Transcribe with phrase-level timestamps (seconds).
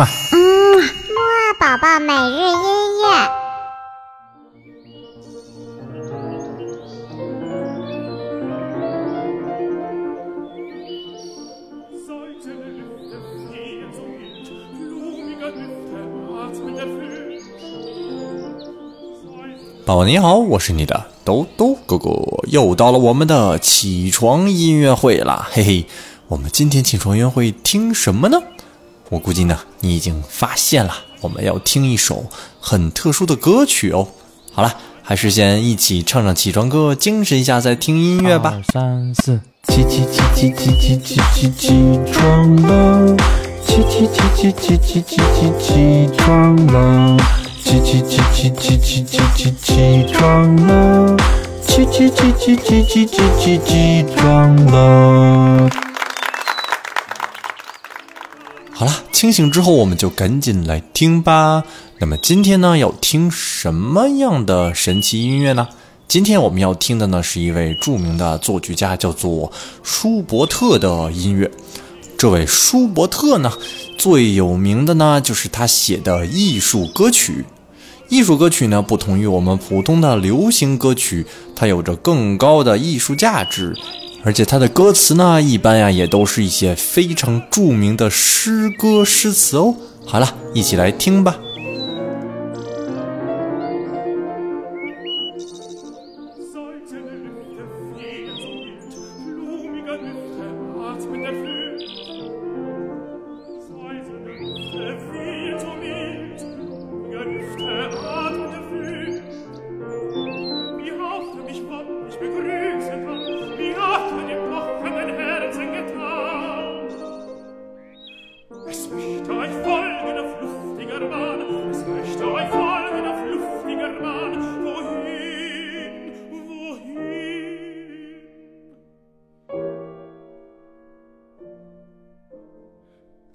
[0.00, 3.04] 嗯嗯，木二宝宝每日音乐。
[19.84, 22.10] 宝宝你好，我是你的兜兜哥哥，
[22.44, 25.84] 又到了我们的起床音乐会啦，嘿嘿，
[26.28, 28.40] 我们今天起床音乐会听什么呢？
[29.10, 32.26] 我估计呢，你已经发现了，我们要听一首
[32.60, 34.06] 很特殊的歌曲哦。
[34.52, 38.54] 好了，还是先一起唱唱起床歌，精神一下再听音乐吧。
[38.54, 43.16] 二三四，起起起起起起起起起床了，
[43.66, 47.16] 起起起起起起起起起床了，
[47.64, 51.16] 起起起起起起起起起床了，
[51.66, 55.89] 起起起起起起起起起床了。
[58.80, 61.62] 好了，清醒之后我们就赶紧来听吧。
[61.98, 65.68] 那么今天呢，要听什么样的神奇音乐呢？
[66.08, 71.50] 今天我们要听的呢，是一位著名的作曲家，叫做舒伯特的音乐。
[72.16, 73.52] 这位舒伯特呢，
[73.98, 77.44] 最有名的呢，就是他写的艺术歌曲。
[78.08, 83.76] 艺术歌曲呢，不同于我们普通的流行歌曲，它有着更高的艺术价值。
[84.22, 89.74] 而且它的歌词呢，一般呀也都是一些非常著名的诗歌诗词哦。
[90.04, 91.38] 好了，一起来听吧。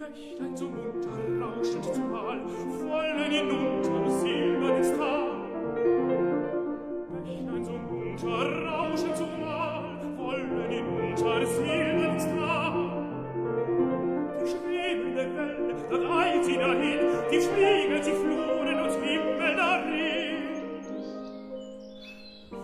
[0.05, 2.39] Bächlein so munter rauschend zumal,
[2.85, 5.31] wollen hinunter silbernes Tal.
[7.09, 12.75] Bächlein so munter rauschend zumal, wollen hinunter silbernes Tal.
[14.41, 16.99] Die schwebende Welle, dann eilt sie dahin,
[17.31, 20.35] die spiegelt sie Fluren und Himmel darin.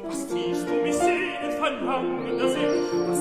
[0.03, 3.20] Was tiefst du mich sehend verlangen, das ich, das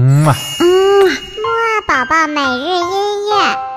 [0.00, 0.36] 嗯啊。
[0.60, 3.67] 嗯，木二宝宝每日音乐。